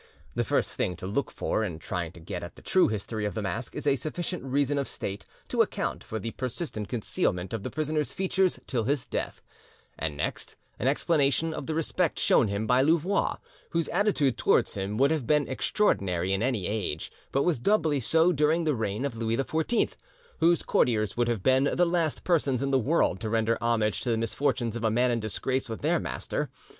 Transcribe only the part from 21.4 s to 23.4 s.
been the last persons in the world to